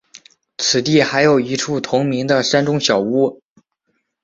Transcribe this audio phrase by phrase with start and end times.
[0.57, 3.39] 此地还有一处同名的山中小屋。